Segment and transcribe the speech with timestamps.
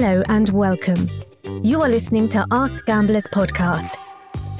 [0.00, 1.10] Hello and welcome.
[1.60, 3.96] You are listening to Ask Gamblers podcast.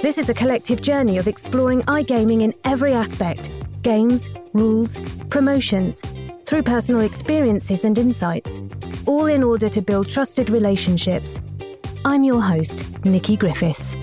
[0.01, 3.49] This is a collective journey of exploring iGaming in every aspect
[3.83, 4.99] games, rules,
[5.31, 6.01] promotions,
[6.45, 8.59] through personal experiences and insights,
[9.07, 11.41] all in order to build trusted relationships.
[12.05, 13.95] I'm your host, Nikki Griffiths.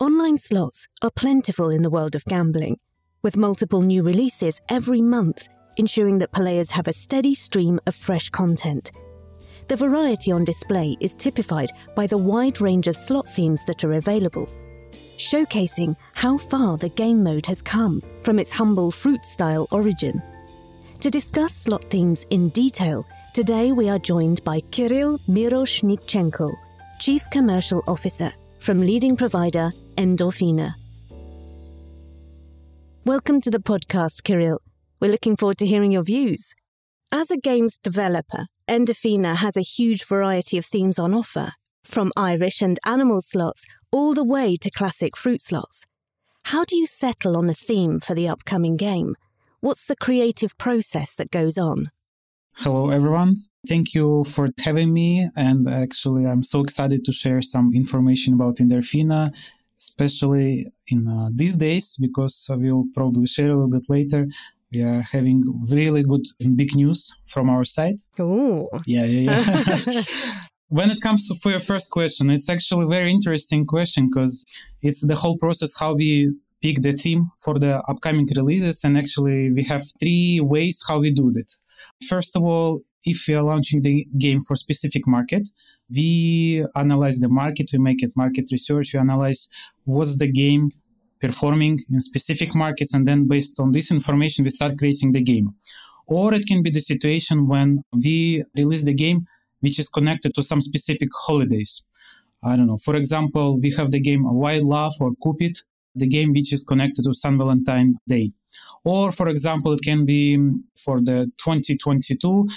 [0.00, 2.78] Online slots are plentiful in the world of gambling,
[3.22, 5.48] with multiple new releases every month
[5.78, 8.90] ensuring that players have a steady stream of fresh content.
[9.68, 13.94] The variety on display is typified by the wide range of slot themes that are
[13.94, 14.48] available,
[14.92, 20.22] showcasing how far the game mode has come from its humble fruit style origin.
[21.00, 26.52] To discuss slot themes in detail, today we are joined by Kirill Miroshnichenko,
[26.98, 30.72] Chief Commercial Officer from leading provider Endorphina.
[33.04, 34.60] Welcome to the podcast, Kirill.
[35.00, 36.54] We're looking forward to hearing your views.
[37.12, 41.52] As a games developer, Endorphina has a huge variety of themes on offer,
[41.84, 45.86] from Irish and animal slots all the way to classic fruit slots.
[46.46, 49.14] How do you settle on a theme for the upcoming game?
[49.60, 51.92] What's the creative process that goes on?
[52.56, 53.36] Hello, everyone.
[53.68, 55.28] Thank you for having me.
[55.36, 59.32] And actually, I'm so excited to share some information about Endorphina,
[59.78, 64.26] especially in uh, these days, because we'll probably share a little bit later
[64.72, 66.24] we are having really good
[66.56, 67.96] big news from our side.
[68.18, 68.68] Oh.
[68.86, 70.02] Yeah, yeah, yeah.
[70.68, 74.44] when it comes to for your first question, it's actually a very interesting question because
[74.82, 78.84] it's the whole process how we pick the theme for the upcoming releases.
[78.84, 81.52] And actually, we have three ways how we do it.
[82.08, 85.48] First of all, if we are launching the game for specific market,
[85.90, 89.48] we analyze the market, we make it market research, we analyze
[89.84, 90.70] what's the game
[91.20, 95.48] performing in specific markets and then based on this information we start creating the game
[96.06, 99.26] or it can be the situation when we release the game
[99.60, 101.84] which is connected to some specific holidays
[102.44, 105.58] i don't know for example we have the game wild love or cupid
[105.98, 108.32] the game which is connected to San Valentine Day.
[108.84, 110.38] Or, for example, it can be
[110.76, 112.48] for the 2022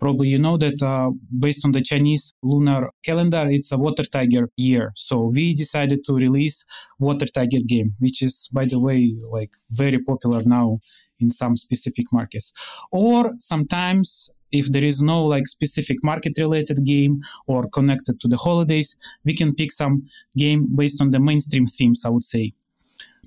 [0.00, 4.48] Probably you know that uh, based on the Chinese lunar calendar, it's a water tiger
[4.56, 4.92] year.
[4.96, 6.64] So we decided to release
[6.98, 10.80] water tiger game, which is, by the way, like very popular now
[11.20, 12.52] in some specific markets.
[12.90, 18.36] Or sometimes if there is no like specific market related game or connected to the
[18.36, 22.52] holidays, we can pick some game based on the mainstream themes, I would say.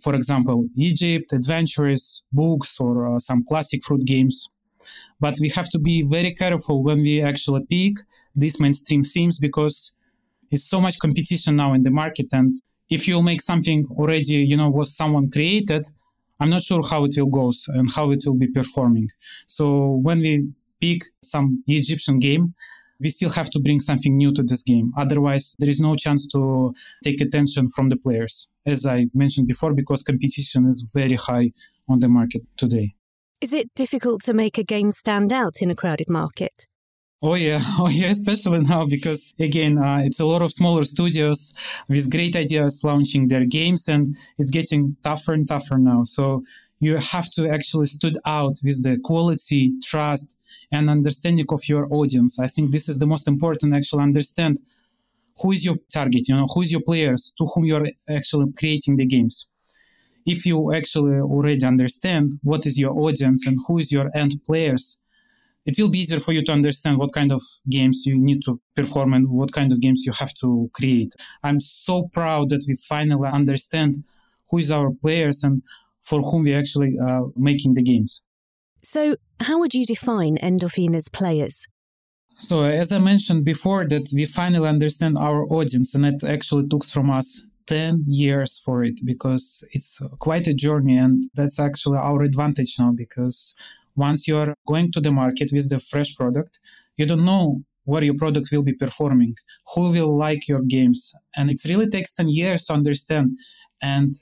[0.02, 4.50] For example, Egypt, adventures, books, or uh, some classic fruit games
[5.20, 8.04] but we have to be very careful when we actually pick
[8.36, 9.96] these mainstream themes because
[10.52, 12.28] it's so much competition now in the market.
[12.32, 12.58] And
[12.90, 15.88] if you'll make something already, you know, was someone created,
[16.40, 19.10] I'm not sure how it will go and how it will be performing.
[19.48, 20.50] So when we
[20.82, 22.54] pick some Egyptian game,
[23.00, 24.94] we still have to bring something new to this game.
[24.98, 26.74] Otherwise, there is no chance to
[27.04, 31.52] take attention from the players, as I mentioned before, because competition is very high
[31.90, 32.96] on the market today.
[33.44, 36.66] Is it difficult to make a game stand out in a crowded market?
[37.22, 41.54] Oh yeah, oh yeah, especially now because again, uh, it's a lot of smaller studios
[41.90, 46.06] with great ideas launching their games, and it's getting tougher and tougher now.
[46.06, 46.46] So
[46.80, 50.38] you have to actually stood out with the quality, trust,
[50.72, 52.40] and understanding of your audience.
[52.40, 53.74] I think this is the most important.
[53.74, 54.62] Actually, understand
[55.42, 56.30] who is your target.
[56.30, 59.50] You know, who is your players to whom you're actually creating the games
[60.26, 65.00] if you actually already understand what is your audience and who is your end players,
[65.66, 68.60] it will be easier for you to understand what kind of games you need to
[68.76, 71.14] perform and what kind of games you have to create.
[71.44, 74.04] I'm so proud that we finally understand
[74.50, 75.62] who is our players and
[76.02, 78.24] for whom we actually are making the games.
[78.82, 81.68] So, how would you define Endorphina's players?
[82.40, 86.84] So, as I mentioned before, that we finally understand our audience, and it actually took
[86.84, 92.22] from us 10 years for it because it's quite a journey and that's actually our
[92.22, 93.56] advantage now because
[93.96, 96.60] once you're going to the market with the fresh product
[96.98, 99.36] you don't know where your product will be performing
[99.74, 101.14] who will like your games.
[101.36, 103.38] And it really takes 10 years to understand.
[103.82, 104.14] And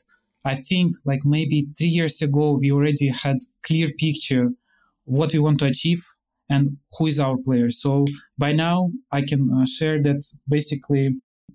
[0.43, 4.49] i think like maybe 3 years ago we already had clear picture
[5.05, 6.03] what we want to achieve
[6.49, 7.69] and who is our player.
[7.69, 8.05] So
[8.37, 11.05] by now i can uh, share that basically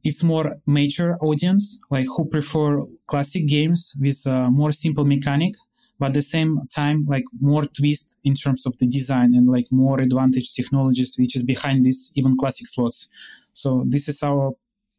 [0.06, 5.54] it's more mature audience, like who prefer classic games with a more simple mechanic,
[5.98, 9.66] but at the same time, like more twist in terms of the design and like
[9.72, 13.08] more advantage technologies, which is behind this even classic slots.
[13.52, 14.52] So this is our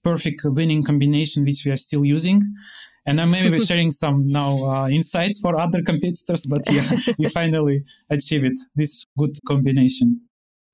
[0.04, 2.42] perfect winning combination, which we are still using.
[3.06, 7.86] And I'm maybe sharing some now uh, insights for other competitors, but yeah, we finally
[8.10, 8.60] achieve it.
[8.76, 10.20] This good combination.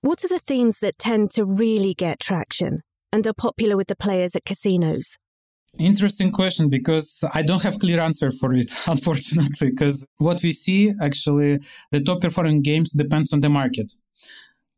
[0.01, 2.81] What are the themes that tend to really get traction
[3.13, 5.17] and are popular with the players at casinos?
[5.77, 10.93] Interesting question because I don't have clear answer for it, unfortunately, because what we see
[11.01, 11.59] actually
[11.91, 13.93] the top performing games depends on the market.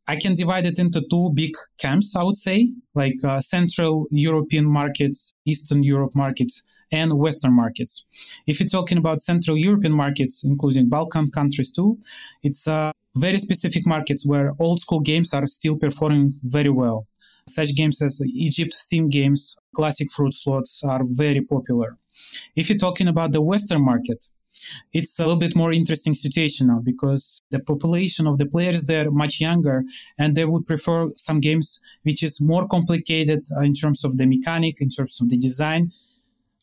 [0.07, 4.65] I can divide it into two big camps, I would say, like uh, Central European
[4.65, 8.05] markets, Eastern Europe markets, and Western markets.
[8.45, 11.97] If you're talking about Central European markets, including Balkan countries too,
[12.43, 17.07] it's uh, very specific markets where old school games are still performing very well.
[17.47, 21.99] Such games as Egypt theme games, classic fruit slots are very popular.
[22.55, 24.25] If you're talking about the Western market,
[24.93, 29.07] it's a little bit more interesting situation now because the population of the players there
[29.07, 29.83] are much younger
[30.17, 34.81] and they would prefer some games which is more complicated in terms of the mechanic
[34.81, 35.91] in terms of the design.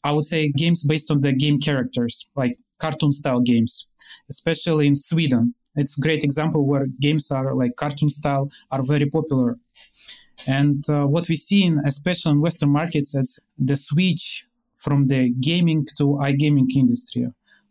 [0.03, 3.89] I would say games based on the game characters like cartoon style games
[4.29, 5.55] especially in sweden.
[5.77, 9.59] It's a great example where games are like cartoon style are very popular
[10.47, 14.47] and uh, what we see in especially in western markets it's the switch
[14.77, 17.27] from the gaming to iGaming industry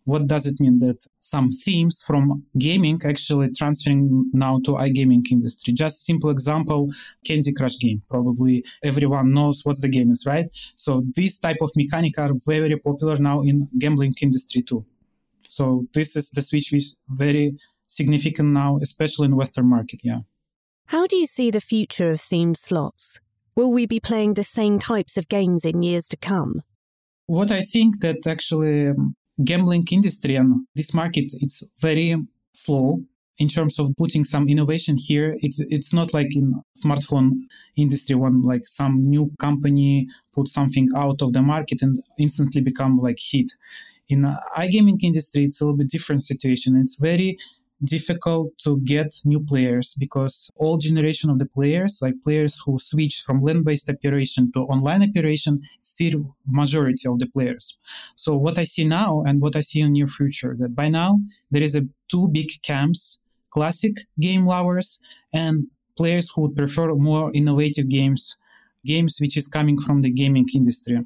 [0.05, 5.73] what does it mean that some themes from gaming actually transferring now to iGaming industry?
[5.73, 6.89] Just simple example,
[7.25, 8.01] Candy Crush game.
[8.09, 10.47] Probably everyone knows what the game is, right?
[10.75, 14.85] So this type of mechanic are very popular now in gambling industry too.
[15.47, 17.55] So this is the switch which is very
[17.87, 20.01] significant now, especially in Western market.
[20.03, 20.21] Yeah.
[20.85, 23.19] How do you see the future of themed slots?
[23.55, 26.63] Will we be playing the same types of games in years to come?
[27.27, 32.15] What I think that actually um, gambling industry and this market it's very
[32.53, 33.01] slow
[33.37, 37.31] in terms of putting some innovation here it's it's not like in smartphone
[37.75, 42.99] industry when like some new company put something out of the market and instantly become
[42.99, 43.51] like hit
[44.09, 44.21] in
[44.57, 47.37] iGaming industry it's a little bit different situation it's very
[47.83, 53.21] difficult to get new players because all generation of the players like players who switch
[53.21, 57.79] from land-based operation to online operation still majority of the players.
[58.15, 61.19] So what i see now and what i see in near future that by now
[61.49, 63.19] there is a two big camps
[63.49, 64.99] classic game lovers
[65.33, 65.67] and
[65.97, 68.37] players who would prefer more innovative games
[68.85, 70.99] games which is coming from the gaming industry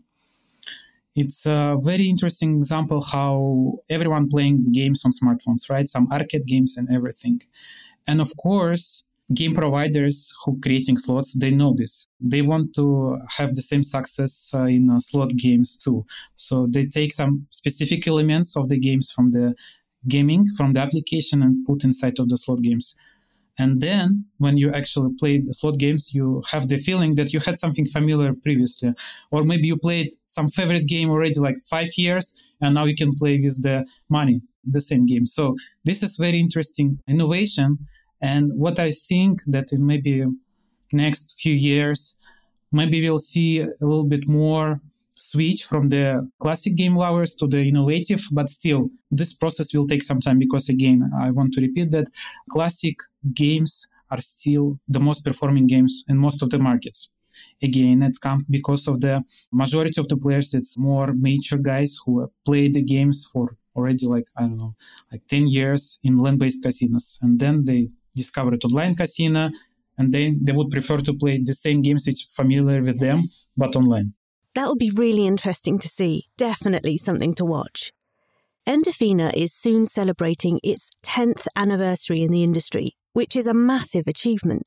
[1.15, 5.87] it's a very interesting example how everyone playing games on smartphones, right?
[5.87, 7.41] Some arcade games and everything.
[8.07, 12.07] And of course, game providers who creating slots, they know this.
[12.19, 16.05] They want to have the same success uh, in uh, slot games too.
[16.35, 19.55] So they take some specific elements of the games from the
[20.07, 22.95] gaming, from the application and put inside of the slot games.
[23.57, 27.39] And then when you actually play the slot games, you have the feeling that you
[27.39, 28.93] had something familiar previously.
[29.31, 33.11] Or maybe you played some favorite game already like five years, and now you can
[33.13, 35.25] play with the money, the same game.
[35.25, 35.55] So
[35.85, 37.77] this is very interesting innovation.
[38.21, 40.25] And what I think that in maybe
[40.91, 42.19] next few years,
[42.71, 44.81] maybe we'll see a little bit more
[45.17, 50.03] switch from the classic game lovers to the innovative, but still this process will take
[50.03, 52.07] some time because again, I want to repeat that
[52.49, 52.97] classic
[53.33, 57.11] games are still the most performing games in most of the markets.
[57.61, 62.29] Again, it comes because of the majority of the players, it's more mature guys who
[62.45, 64.75] play the games for already like, I don't know,
[65.11, 67.19] like 10 years in land-based casinos.
[67.21, 69.49] And then they discovered online casino
[69.97, 73.75] and then they would prefer to play the same games which familiar with them, but
[73.75, 74.13] online.
[74.55, 76.29] That'll be really interesting to see.
[76.37, 77.91] Definitely something to watch.
[78.65, 84.63] Endorphina is soon celebrating its 10th anniversary in the industry, which is a massive achievement.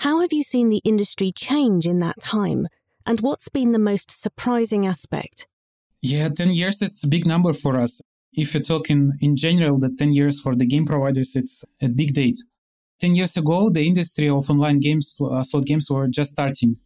[0.00, 2.68] How have you seen the industry change in that time?
[3.04, 5.46] And what's been the most surprising aspect?
[6.00, 8.00] Yeah, 10 years, it's a big number for us.
[8.32, 12.14] If you're talking in general, the 10 years for the game providers, it's a big
[12.14, 12.40] date.
[13.00, 16.76] 10 years ago, the industry of online games, uh, slot games, were just starting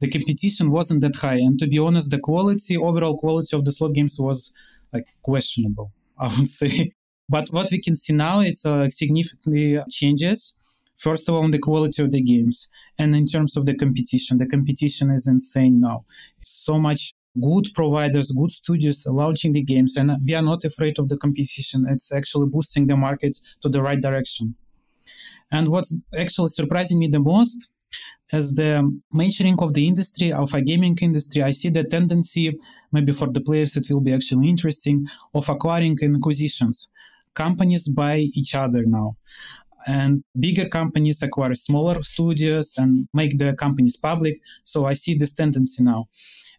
[0.00, 1.36] the competition wasn't that high.
[1.36, 4.52] And to be honest, the quality, overall quality of the slot games was
[4.92, 6.92] like questionable, I would say.
[7.28, 10.56] But what we can see now, it's uh, significantly changes.
[10.96, 14.38] First of all, on the quality of the games, and in terms of the competition,
[14.38, 16.04] the competition is insane now.
[16.40, 21.08] So much good providers, good studios launching the games, and we are not afraid of
[21.08, 21.86] the competition.
[21.88, 24.54] It's actually boosting the market to the right direction.
[25.50, 27.70] And what's actually surprising me the most
[28.32, 28.70] as the
[29.12, 32.56] maturing of the industry of a gaming industry i see the tendency
[32.92, 36.88] maybe for the players it will be actually interesting of acquiring acquisitions
[37.34, 39.16] companies buy each other now
[39.86, 44.40] and bigger companies acquire smaller studios and make the companies public.
[44.64, 46.06] So I see this tendency now.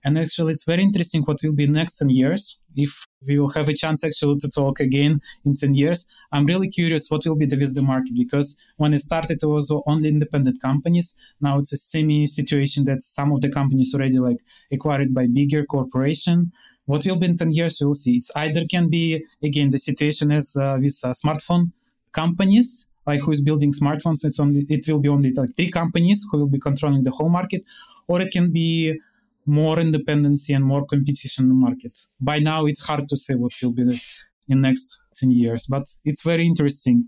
[0.03, 2.61] And actually, it's very interesting what will be next 10 years.
[2.75, 6.69] If we will have a chance actually to talk again in 10 years, I'm really
[6.69, 10.61] curious what will be the with market because when it started, it was only independent
[10.61, 11.17] companies.
[11.41, 14.41] Now it's a semi situation that some of the companies already like
[14.71, 16.51] acquired by bigger corporation.
[16.85, 18.17] What will be in 10 years, you'll see.
[18.17, 21.71] It's either can be, again, the situation as uh, with uh, smartphone
[22.11, 26.25] companies like who is building smartphones it's only it will be only like three companies
[26.31, 27.61] who will be controlling the whole market
[28.07, 28.97] or it can be
[29.45, 31.99] more independency and more competition in the market.
[32.19, 34.01] By now, it's hard to say what will be the,
[34.49, 37.05] in next 10 years, but it's very interesting.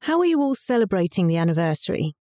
[0.00, 2.14] How are you all celebrating the anniversary?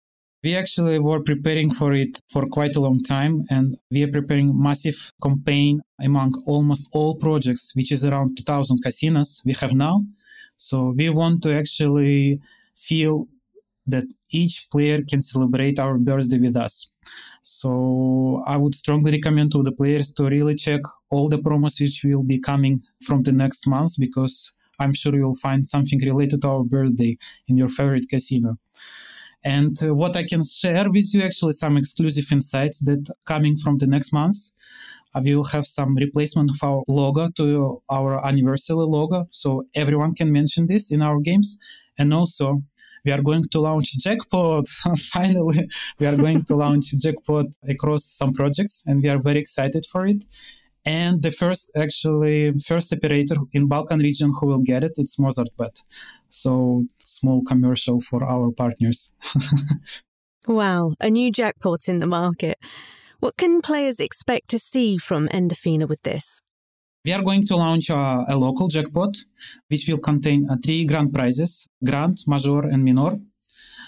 [0.43, 4.61] We actually were preparing for it for quite a long time, and we are preparing
[4.63, 10.05] massive campaign among almost all projects, which is around 2,000 casinos we have now.
[10.57, 12.41] So we want to actually
[12.77, 13.27] feel
[13.87, 16.93] that each player can celebrate our birthday with us.
[17.43, 22.03] So I would strongly recommend to the players to really check all the promos which
[22.05, 26.49] will be coming from the next month because I'm sure you'll find something related to
[26.49, 27.17] our birthday
[27.49, 28.57] in your favorite casino.
[29.45, 33.79] And uh, what I can share with you actually some exclusive insights that coming from
[33.79, 34.37] the next month.
[35.15, 40.13] Uh, we will have some replacement of our logo to our anniversary logo, so everyone
[40.13, 41.59] can mention this in our games.
[41.99, 42.63] And also,
[43.05, 44.67] we are going to launch jackpot
[45.13, 49.85] finally we are going to launch jackpot across some projects and we are very excited
[49.85, 50.25] for it
[50.85, 55.83] and the first actually first operator in balkan region who will get it it's mozzartbet
[56.29, 59.15] so small commercial for our partners.
[60.47, 62.59] Wow a new jackpot in the market.
[63.21, 66.43] What can players expect to see from endorphina with this?
[67.07, 69.17] We are going to launch a, a local jackpot,
[69.69, 73.19] which will contain uh, three grand prizes grand, major, and minor.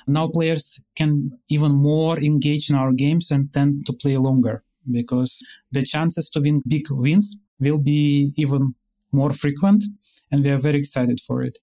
[0.06, 5.43] Now players can even more engage in our games and tend to play longer because
[5.73, 8.75] the chances to win big wins will be even
[9.12, 9.85] more frequent,
[10.31, 11.59] and we are very excited for it.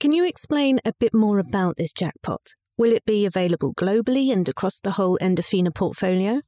[0.00, 2.54] Can you explain a bit more about this jackpot?
[2.76, 6.40] Will it be available globally and across the whole Endorphina portfolio?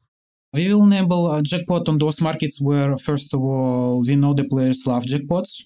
[0.52, 4.44] We will enable a jackpot on those markets where, first of all, we know the
[4.44, 5.64] players love jackpots.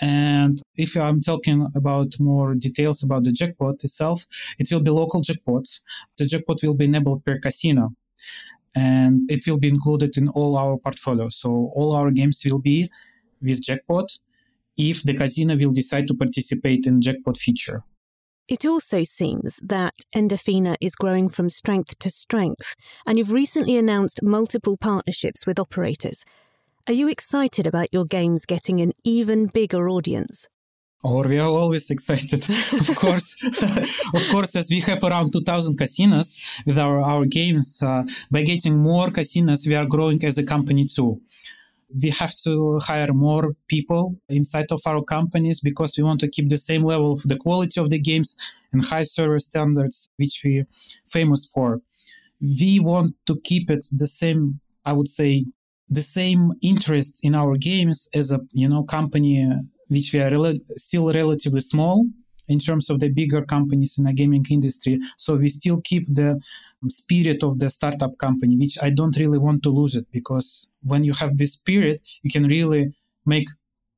[0.00, 4.24] And if I'm talking about more details about the jackpot itself,
[4.58, 5.80] it will be local jackpots.
[6.18, 7.94] The jackpot will be enabled per casino
[8.76, 11.30] and it will be included in all our portfolio.
[11.30, 12.90] So all our games will be
[13.40, 14.18] with jackpot
[14.76, 17.82] if the casino will decide to participate in jackpot feature.
[18.48, 24.22] It also seems that Endorphina is growing from strength to strength, and you've recently announced
[24.22, 26.24] multiple partnerships with operators.
[26.86, 30.46] Are you excited about your games getting an even bigger audience?
[31.02, 33.36] Or we are always excited, of course.
[34.14, 38.78] of course, as we have around 2,000 casinos with our, our games, uh, by getting
[38.78, 41.20] more casinos, we are growing as a company too.
[42.02, 46.48] We have to hire more people inside of our companies because we want to keep
[46.48, 48.36] the same level of the quality of the games
[48.72, 50.66] and high service standards which we are
[51.08, 51.80] famous for.
[52.40, 55.44] We want to keep it the same i would say
[55.90, 59.32] the same interest in our games as a you know company
[59.88, 62.06] which we are rel- still relatively small
[62.48, 64.98] in terms of the bigger companies in the gaming industry.
[65.16, 66.40] So we still keep the
[66.88, 71.04] spirit of the startup company, which I don't really want to lose it because when
[71.04, 72.92] you have this spirit, you can really
[73.24, 73.48] make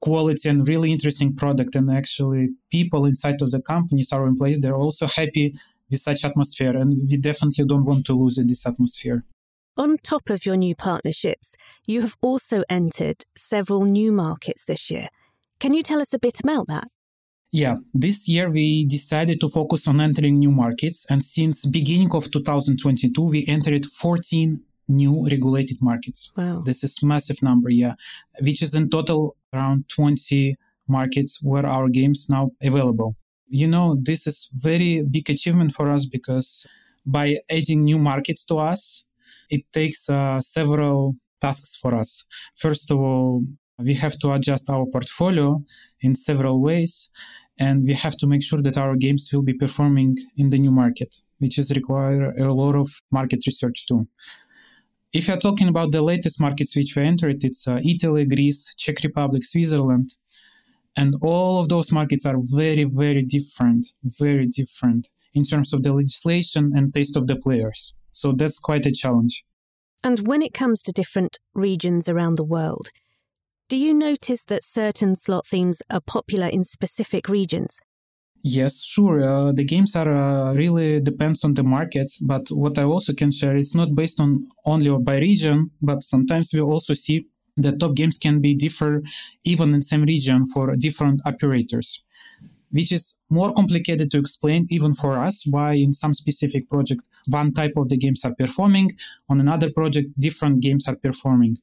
[0.01, 1.75] quality and really interesting product.
[1.75, 5.55] And actually people inside of the companies our employees they're also happy
[5.91, 6.77] with such atmosphere.
[6.77, 9.25] And we definitely don't want to lose this atmosphere.
[9.77, 15.11] On top of your new partnerships you have also entered several new markets this year
[15.61, 16.89] can you tell us a bit about that
[17.51, 22.31] yeah, this year we decided to focus on entering new markets, and since beginning of
[22.31, 26.33] 2022, we entered 14 new regulated markets.
[26.37, 27.95] Wow, this is massive number, yeah,
[28.41, 30.57] which is in total around 20
[30.89, 33.15] markets where our games now available.
[33.47, 36.67] You know, this is very big achievement for us because
[37.07, 39.05] by adding new markets to us,
[39.49, 42.27] it takes uh, several tasks for us.
[42.57, 43.43] First of all,
[43.79, 45.63] we have to adjust our portfolio
[46.01, 47.11] in several ways
[47.61, 50.71] and we have to make sure that our games will be performing in the new
[50.71, 54.07] market which is require a lot of market research too.
[55.13, 58.99] If you're talking about the latest markets which we entered it's uh, italy greece czech
[59.05, 60.17] republic switzerland
[60.97, 65.93] and all of those markets are very very different very different in terms of the
[65.93, 67.95] legislation and taste of the players.
[68.13, 69.45] So that's quite a challenge.
[70.03, 72.91] And when it comes to different regions around the world
[73.69, 77.81] do you notice that certain slot themes are popular in specific regions?
[78.43, 79.23] Yes, sure.
[79.23, 83.31] Uh, the games are uh, really depends on the market, but what I also can
[83.31, 87.27] share, it's not based on only by region, but sometimes we also see
[87.59, 89.03] that top games can be differ
[89.45, 92.03] even in same region for different operators,
[92.71, 97.53] which is more complicated to explain even for us why in some specific project one
[97.53, 98.93] type of the games are performing,
[99.29, 101.59] on another project different games are performing.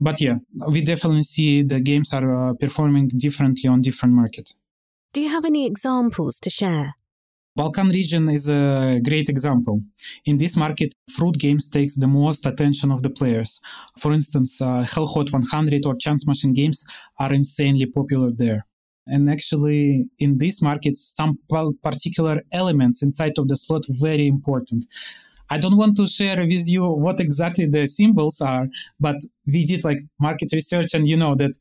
[0.00, 0.36] But yeah,
[0.70, 4.56] we definitely see the games are uh, performing differently on different markets.
[5.12, 6.94] Do you have any examples to share?
[7.56, 9.82] Balkan region is a great example.
[10.26, 13.60] In this market, fruit games takes the most attention of the players.
[13.98, 16.86] For instance, uh, Hell Hot 100 or Chance Machine games
[17.18, 18.64] are insanely popular there.
[19.08, 21.38] And actually, in these markets, some
[21.82, 24.84] particular elements inside of the slot very important.
[25.50, 28.68] I don't want to share with you what exactly the symbols are,
[29.00, 31.52] but we did like market research, and you know that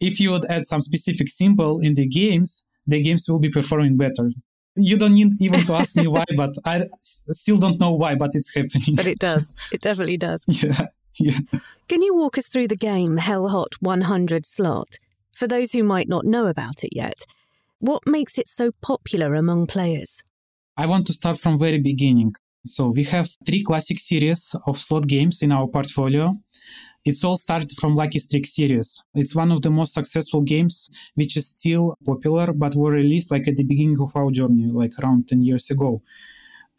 [0.00, 3.96] if you would add some specific symbol in the games, the games will be performing
[3.96, 4.30] better.
[4.76, 8.30] You don't need even to ask me why, but I still don't know why, but
[8.34, 8.96] it's happening.
[8.96, 9.56] But it does.
[9.72, 10.44] It definitely does.
[10.48, 10.88] yeah.
[11.18, 11.38] Yeah.
[11.88, 14.98] Can you walk us through the game Hell Hot 100 slot?
[15.34, 17.26] For those who might not know about it yet,
[17.78, 20.22] what makes it so popular among players?
[20.76, 22.34] I want to start from very beginning.
[22.66, 26.34] So we have three classic series of slot games in our portfolio.
[27.04, 29.04] It's all started from Lucky Streak series.
[29.14, 33.46] It's one of the most successful games, which is still popular, but were released like
[33.46, 36.02] at the beginning of our journey, like around 10 years ago.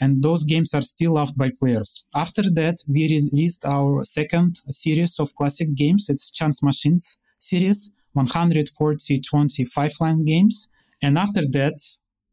[0.01, 2.03] And those games are still loved by players.
[2.13, 6.09] After that, we released our second series of classic games.
[6.09, 10.69] It's Chance Machines series, 140 25 line games.
[11.01, 11.79] And after that,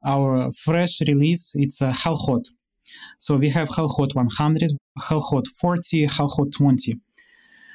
[0.05, 2.49] our fresh release, it's uh, a Hell Hot.
[3.19, 4.71] So we have Hell Hot 100,
[5.09, 7.01] Hell Hot 40, Hell Hot 20.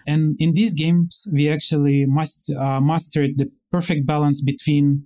[0.08, 5.06] And in these games, we actually must uh, mastered the perfect balance between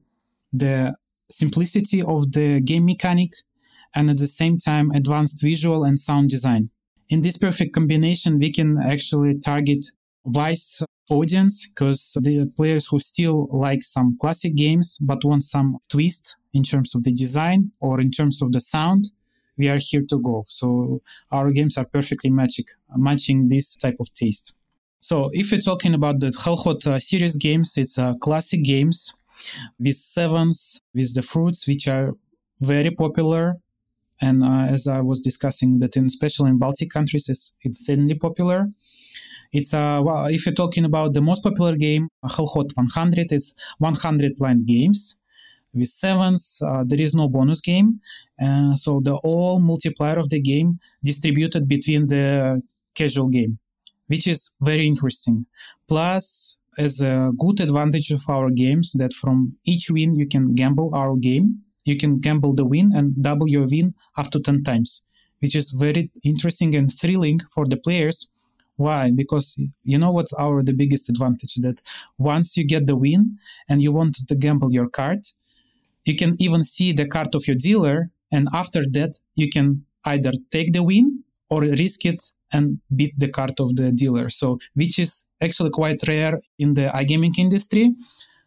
[0.52, 0.96] the
[1.30, 3.32] simplicity of the game mechanic
[3.96, 6.70] and at the same time advanced visual and sound design.
[7.10, 9.86] In this perfect combination, we can actually target
[10.24, 16.38] wise audience because the players who still like some classic games but want some twist
[16.54, 19.12] in terms of the design or in terms of the sound
[19.58, 24.14] we are here to go so our games are perfectly magic matching this type of
[24.14, 24.56] taste
[25.04, 29.14] so if you're talking about the Hell Hot uh, series games, it's uh, classic games
[29.78, 32.14] with sevens, with the fruits, which are
[32.62, 33.56] very popular.
[34.22, 38.70] And uh, as I was discussing, that in, especially in Baltic countries, it's insanely popular.
[39.52, 43.56] It's uh, well, if you're talking about the most popular game, Hell Hot 100, it's
[43.80, 45.20] 100 line games
[45.74, 46.62] with sevens.
[46.66, 48.00] Uh, there is no bonus game,
[48.42, 52.62] uh, so the all multiplier of the game distributed between the
[52.96, 53.60] casual game
[54.08, 55.46] which is very interesting.
[55.88, 60.94] Plus, as a good advantage of our games, that from each win you can gamble
[60.94, 61.60] our game.
[61.86, 65.04] You can gamble the win and double your win up to 10 times,
[65.40, 68.32] which is very interesting and thrilling for the players.
[68.78, 69.12] Why?
[69.12, 71.82] Because you know what's our the biggest advantage that
[72.18, 73.38] once you get the win
[73.70, 75.22] and you want to gamble your card,
[76.06, 80.32] you can even see the card of your dealer, and after that you can either
[80.52, 84.30] take the win or risk it and beat the card of the dealer.
[84.30, 87.94] So, which is actually quite rare in the iGaming industry,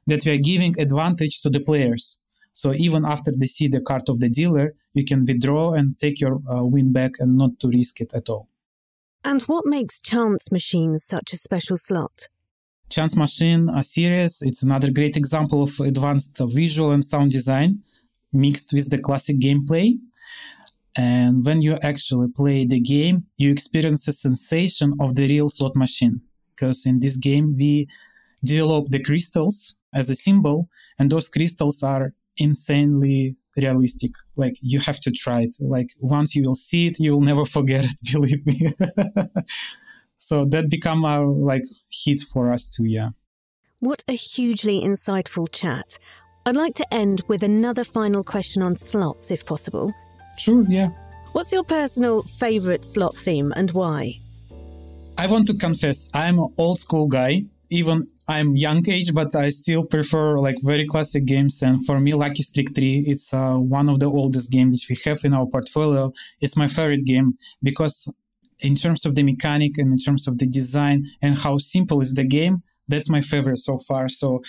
[0.07, 2.21] that we are giving advantage to the players.
[2.53, 6.21] So even after they see the card of the dealer, you can withdraw and take
[6.21, 8.49] your uh, win back and not to risk it at all.
[9.25, 12.29] And what makes Chance Machines such a special slot?
[12.89, 17.83] Chance Machine a series, it's another great example of advanced visual and sound design
[18.33, 19.99] mixed with the classic gameplay.
[20.97, 25.75] And when you actually play the game, you experience a sensation of the real slot
[25.75, 26.21] machine.
[26.55, 27.89] Because in this game, we
[28.45, 30.69] develop the crystals as a symbol,
[30.99, 34.13] and those crystals are insanely realistic.
[34.37, 35.57] Like you have to try it.
[35.61, 37.99] Like once you will see it, you will never forget it.
[38.13, 38.71] Believe me.
[40.19, 42.85] so that become our like hit for us too.
[42.85, 43.11] Yeah.
[43.81, 45.99] What a hugely insightful chat.
[46.47, 49.93] I'd like to end with another final question on slots, if possible.
[50.39, 50.89] Sure, yeah.
[51.33, 54.21] What's your personal favorite slot theme and why?
[55.19, 57.45] I want to confess, I'm an old school guy.
[57.69, 61.63] Even I'm young age, but I still prefer like very classic games.
[61.63, 65.11] And for me, Lucky Streak 3, it's uh, one of the oldest games which we
[65.11, 66.13] have in our portfolio.
[66.41, 68.09] It's my favorite game because
[68.61, 72.15] in terms of the mechanic and in terms of the design and how simple is
[72.15, 74.09] the game, that's my favorite so far.
[74.09, 74.43] So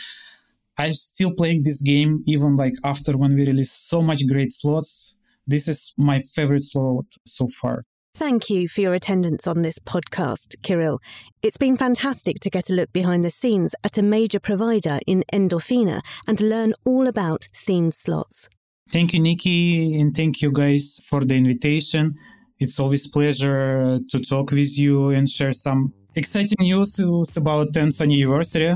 [0.78, 5.16] I'm still playing this game even like after when we release so much great slots
[5.48, 7.86] this is my favorite slot so far.
[8.14, 11.00] Thank you for your attendance on this podcast, Kirill.
[11.42, 15.24] It's been fantastic to get a look behind the scenes at a major provider in
[15.32, 18.50] Endorphina and learn all about themed slots.
[18.90, 22.16] Thank you, Nikki, and thank you guys for the invitation.
[22.60, 26.98] It's always pleasure to talk with you and share some exciting news
[27.38, 28.76] about 10th anniversary.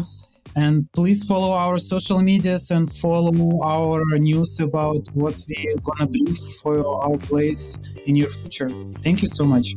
[0.56, 6.36] And please follow our social medias and follow our news about what we're gonna bring
[6.62, 8.70] for our place in your future.
[8.98, 9.74] Thank you so much.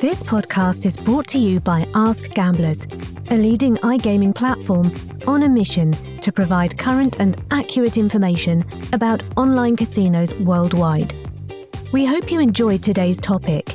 [0.00, 2.84] This podcast is brought to you by Ask Gamblers,
[3.30, 4.90] a leading iGaming platform
[5.26, 11.14] on a mission to provide current and accurate information about online casinos worldwide.
[11.92, 13.74] We hope you enjoyed today's topic.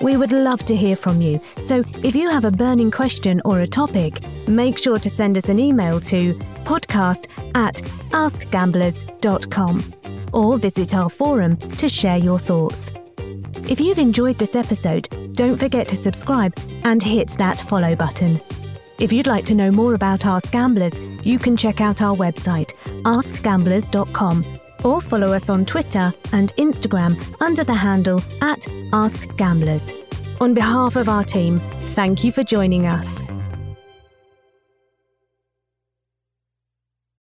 [0.00, 3.60] We would love to hear from you, so if you have a burning question or
[3.60, 7.76] a topic, make sure to send us an email to podcast at
[8.10, 9.82] askgamblers.com
[10.32, 12.90] or visit our forum to share your thoughts.
[13.68, 18.38] If you've enjoyed this episode, don't forget to subscribe and hit that follow button.
[18.98, 22.72] If you'd like to know more about Ask Gamblers, you can check out our website,
[23.02, 24.44] askgamblers.com,
[24.84, 29.90] or follow us on Twitter and Instagram under the handle at Ask Gamblers.
[30.40, 31.58] On behalf of our team,
[31.94, 33.23] thank you for joining us.